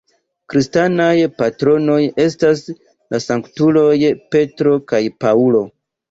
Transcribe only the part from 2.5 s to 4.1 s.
la sanktuloj